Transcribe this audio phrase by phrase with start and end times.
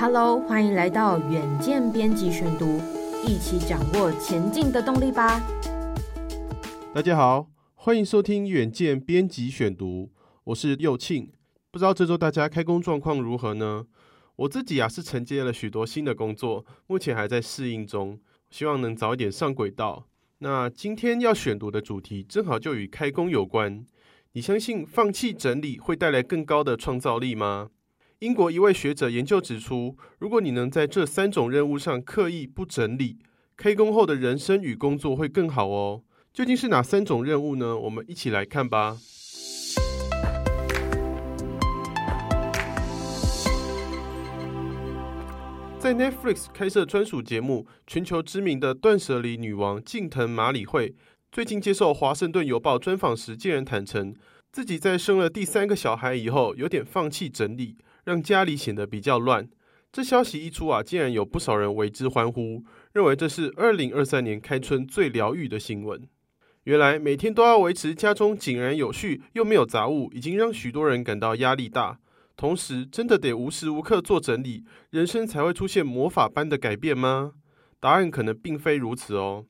[0.00, 2.80] Hello，欢迎来到远见编辑选读，
[3.26, 5.44] 一起掌握前进的动力吧。
[6.94, 10.12] 大家好，欢迎收听远见编辑选读，
[10.44, 11.32] 我是佑庆。
[11.72, 13.86] 不知道这周大家开工状况如何呢？
[14.36, 18.20] 我自己啊是承接了许多新的工作，目前还在适应中，
[18.50, 20.06] 希望能早一点上轨道。
[20.38, 23.84] 那今天要选读的主题正好就与开工有关。
[24.34, 27.70] 你相信放弃整理会带来更高的创造力吗？
[28.20, 33.18] 英国一位学者研究指出，如果你能在这三种任务上刻意不整理，
[33.56, 36.02] 开工后的人生与工作会更好哦。
[36.32, 37.78] 究竟是哪三种任务呢？
[37.78, 38.98] 我们一起来看吧。
[45.78, 50.96] 在 Netflix 开设专属节目，全球知名的断舍离女王近藤麻里惠
[51.30, 54.12] 最近接受《华盛顿邮报》专访时，竟然坦承
[54.50, 57.76] 自己在生了第三个小孩以后，有点放弃整理。
[58.08, 59.46] 让家里显得比较乱。
[59.92, 66.08] 这消息一出啊，竟然有不少人为之欢呼，认为这是二零二三年开春最疗愈的新闻。
[66.64, 71.98] 原来每天都要维持家中井然有序又没有杂物，已经让许多人感到压力大。
[72.34, 77.32] 同时，真的得无时无刻做整理，人生才会出现魔法般的改变吗？
[77.78, 79.44] 答案可能并非如此哦。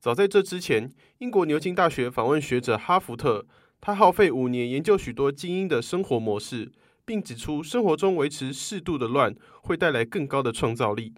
[0.00, 3.44] 早在这之前，英国牛津大学访问学者哈福特，
[3.82, 6.72] 他耗费五年研究许多精英的生活模式。
[7.08, 11.14] 并指出，生活中维持适度的乱会带来更高的创造力。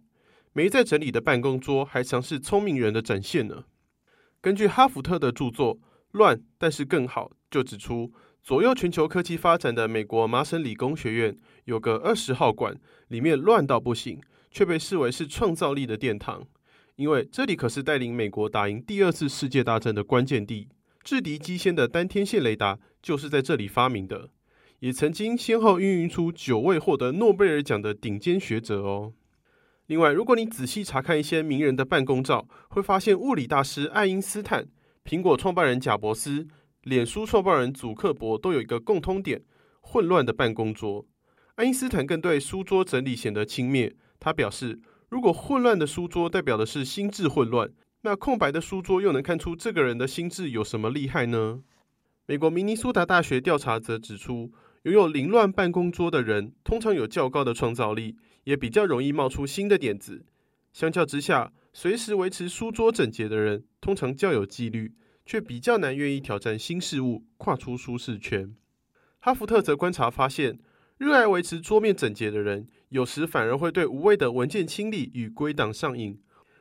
[0.52, 3.64] 没在整理的办公桌，还常是聪明人的展现呢。
[4.41, 5.74] 根据哈福特的著作
[6.12, 14.20] 《乱但是更好》，就指出，左右全球科技发展的美国麻省理工学院有个二十号馆，里面乱到不行，
[14.52, 16.47] 却被视为是创造力的殿堂，
[16.94, 20.69] 因为这里可是带领美国打赢第二次世界大战的关键地，
[21.02, 24.30] 制敌机先的单天线雷达就是在这里发明的。
[24.81, 29.12] 也曾经先后孕育出九位获得诺贝尔奖的顶尖学者哦。
[29.87, 34.66] 另外，如果你仔细查看一些名人的办公照，会发现物理大师爱因斯坦、
[35.04, 36.47] 苹果创办人贾伯斯、
[36.82, 39.43] 脸书创办人祖克伯都有一个共通点：
[39.81, 41.06] 混乱的办公桌。
[41.56, 43.93] 爱因斯坦更对书桌整理显得轻蔑。
[44.19, 47.71] 他表示，如果混乱的书桌代表的是心智混乱，
[48.03, 51.62] 那空白的书桌又能看出这个人的心智有什么厉害呢？
[52.27, 54.53] 美国明尼苏达大学调查则指出，
[54.84, 60.24] 拥有凌乱办公桌的人，通常有较高的创造力，也比较容易冒出新的点子。
[60.72, 64.94] 相较之下，随时维持书桌整洁的人，通常较有纪律，
[65.26, 68.54] 却比较难愿意挑战新事物，跨出舒适圈。
[69.18, 70.58] 哈福特则观察发现，
[70.97, 76.18] 热爱维持桌面整洁的人，有时反而会对无谓的文件清理与归档上瘾，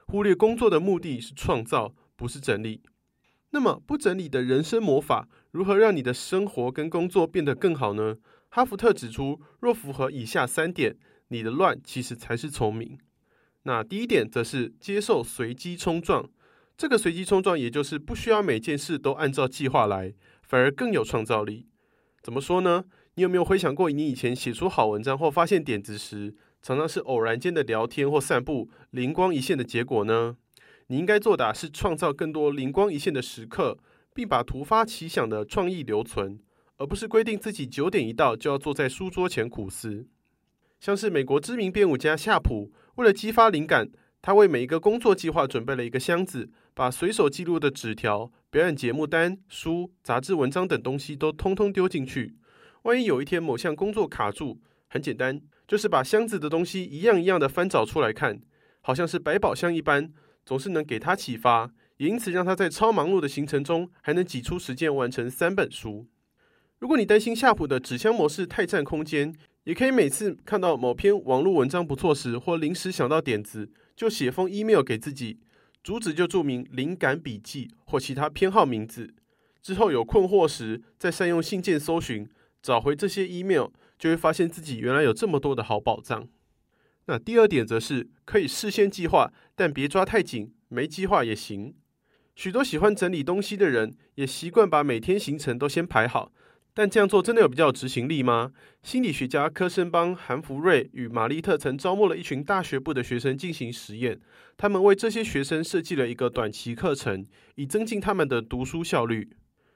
[0.08, 2.82] 忽略工作的目的是创造，不是整理。
[3.52, 5.28] 那么，不整理的人生魔法。
[5.52, 8.18] 如何让你的生活跟工作变得更好呢？
[8.50, 10.96] 哈福特指出，若符合以下三点，
[11.30, 13.00] 你的乱其实才是聪明。
[13.64, 16.30] 那第一点则是接受随机冲撞。
[16.78, 21.68] 这个随机冲撞，也就是不需要每件事都按照计划来，反而更有创造力。
[22.22, 22.86] 怎么说呢？
[23.16, 30.38] 你有没有回想过，你以前写出好文章或发现点子时，常常是偶然间的聊天或散步，灵光一现的结果呢？
[30.90, 33.80] 你应该做的是创造更多灵光一现的时刻。
[34.12, 36.38] 并把突发奇想的创意留存，
[36.78, 40.08] 而不是规定自己九点一到就要坐在书桌前苦思。
[40.80, 43.90] 像是美国知名编舞家夏普，为了激发灵感，
[44.22, 52.36] 他为每一个工作计划准备了一个箱子，把随手记录的纸条、表演节目单、书、杂志文章等东西都通通丢进去。
[52.82, 58.42] 万一有一天某项工作卡住，很简单，就是把箱子的东西一样一样的翻找出来看，
[58.82, 60.12] 好像是百宝箱一般，
[60.50, 61.72] 总是能给他启发。
[61.98, 66.08] 也因此，让他在超忙碌的行程中还能挤出时间完成三本书。
[66.80, 69.32] 如果你担心夏普的纸箱模式太占空间，
[69.66, 75.38] 也可以每次看到某篇网络文章不错时，或临时想到点子，就写封 email 给自己，
[75.84, 79.14] 主旨就注明“灵感笔记”或其他偏好名字。
[79.62, 82.28] 之后有困惑时，再善用信件搜寻，
[82.60, 83.68] 找回这些 email，
[84.00, 86.28] 就会发现自己原来有这么多的好宝藏。
[87.08, 91.76] 那第二点则是可以事先计划，但别抓太紧，没计划也行。
[92.34, 96.32] 许多喜欢整理东西的人也习惯把每天行程都先排好，
[96.74, 98.54] 但这样做真的有比较执行力吗？
[98.82, 104.22] 心理学家科森邦、韩福瑞与玛丽特曾招募了一群大学部的学生进行实验，
[104.56, 109.30] 他们为这些学生设计了一个短期课程，以增进他们的读书效率。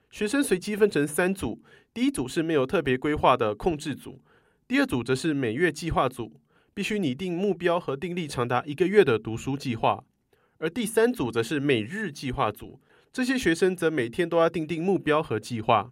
[0.10, 1.62] 学生随机分成三组，
[1.94, 4.22] 第一组是没有特别规划的控制组，
[4.66, 6.40] 第二组则是每月计划组，
[6.74, 10.04] 必须拟定目标和订立长达一个月的读书计划。
[10.58, 12.80] 而第三组则是每日计划组，
[13.12, 15.92] 这些学生则每天都要订定目标和计划。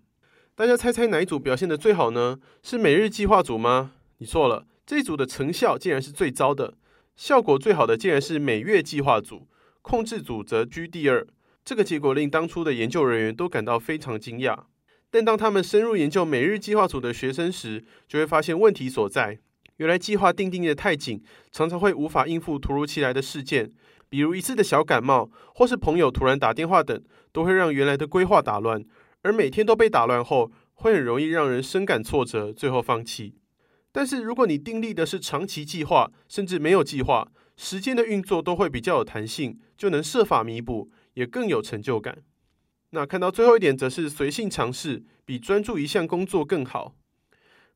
[0.55, 2.39] 大家猜猜哪一组表现得最好呢？
[2.63, 3.93] 是每日计划组吗？
[4.17, 6.75] 你错了，这组的成效竟然是最糟的，
[7.15, 9.47] 效果最好的竟然是每月计划组，
[9.81, 11.27] 控制组则居第二。
[11.63, 14.65] 这个结果令当初的研究人员都感到非常惊讶。
[15.09, 19.39] 但当他们深入研究每日计划组的学生时，就会发现问题所在。
[19.81, 21.19] 原来计划订定的太紧，
[21.51, 23.71] 常常会无法应付突如其来的事件，
[24.09, 28.85] 比如一次的小感冒，或是朋友突然打电话等，都会让原来的规划打乱。
[29.23, 33.33] 而每天都被打乱后，会很容易让人深感挫折，最后放弃。
[33.91, 42.19] 但是如果你订立的是长期计划，甚至没有计划，时间的运作都会比较有弹性，就能设法弥补，也更有成就感。
[42.91, 46.93] 那看到最后一点，则是随性尝试比专注一项工作更好。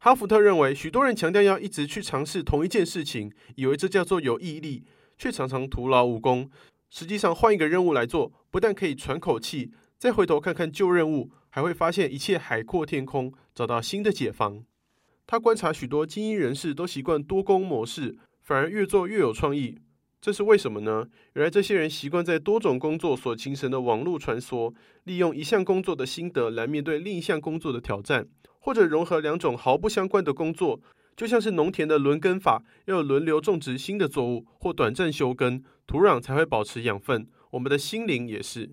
[0.06, 4.84] 哈福特认为，许多人强调要一直去尝试同一件事情，以为这叫做有毅力，
[5.18, 6.48] 却常常徒劳无功。
[6.92, 14.64] 实际上，换一个任务来做，不但可以喘口气，再回头看看旧任务，还会发现一切海阔天空，找到新的解方。
[15.26, 19.80] 他观察许多精英人士都习惯多工模式，反而越做越有创意。
[20.22, 21.08] 这是为什么呢？
[21.34, 24.74] 原来这些人习惯在多种工作所形成的网络穿梭，
[25.04, 28.28] 利用一项工作的心得来面对另一项工作的挑战，
[28.60, 30.82] 或者融合两种毫不相关的工作，
[31.16, 37.28] 就像是农田的轮耕法，要轮流种植新的作物或短暂休耕，土壤才会保持养分。
[37.52, 38.72] 我们的心灵也是。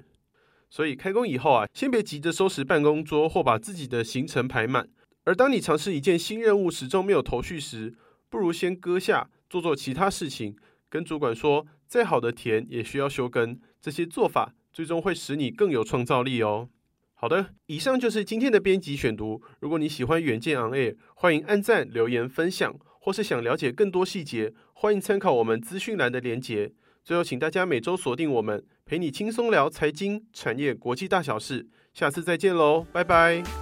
[0.71, 4.89] 所以开工以后啊，先别急着收拾办公桌或把自己的行程排满。
[5.25, 7.95] 而当你尝试一件新任务始终没有头绪时，
[8.31, 10.57] 不如先搁下，做做其他事情。
[10.93, 13.59] 跟主管说，再好的田也需要修耕。
[13.81, 16.69] 这些做法最终会使你更有创造力哦。
[17.15, 19.41] 好的，以上就是今天的编辑选读。
[19.61, 26.75] 如果你喜欢远见 On Air，欢迎按赞、留言、分享，或是想了解更多细节，欢迎参考我们资讯栏的连结。
[27.03, 31.67] 最后，请大家每周锁定我们，陪你轻松聊财经、产业、国际大小事。
[31.95, 33.62] 下次再见喽，拜拜。